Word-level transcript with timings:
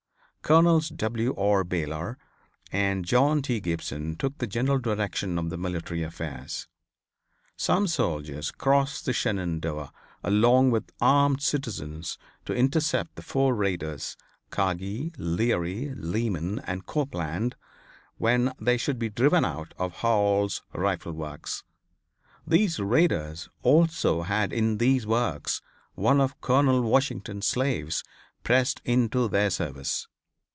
Colonels 0.43 0.89
W. 0.89 1.33
R. 1.37 1.63
Baylor 1.63 2.17
and 2.73 3.05
John 3.05 3.41
T. 3.41 3.61
Gibson 3.61 4.17
took 4.17 4.37
the 4.39 4.47
general 4.47 4.79
direction 4.79 5.39
of 5.39 5.49
the 5.49 5.57
military 5.57 6.03
affairs. 6.03 6.67
Some 7.55 7.87
soldiers 7.87 8.51
crossed 8.51 9.05
the 9.05 9.13
Shenandoah 9.13 9.93
along 10.23 10.71
with 10.71 10.91
armed 10.99 11.41
citizens 11.41 12.17
to 12.43 12.53
intercept 12.53 13.15
the 13.15 13.21
four 13.21 13.55
raiders 13.55 14.17
Kagi, 14.49 15.13
Leary, 15.17 15.93
Leeman 15.95 16.59
and 16.65 16.85
Copeland, 16.85 17.55
when 18.17 18.51
they 18.59 18.75
should 18.75 18.99
be 18.99 19.09
driven 19.09 19.45
out 19.45 19.73
of 19.77 19.93
Hall's 19.97 20.63
Rifle 20.73 21.13
Works. 21.13 21.63
These 22.45 22.77
raiders 22.77 23.47
also 23.61 24.23
had 24.23 24.51
in 24.51 24.79
these 24.79 25.07
works 25.07 25.61
one 25.95 26.19
of 26.19 26.41
Colonel 26.41 26.81
Washington's 26.81 27.45
slaves 27.45 28.03
pressed 28.43 28.81
into 28.83 29.29
their 29.29 29.49
service. 29.51 30.07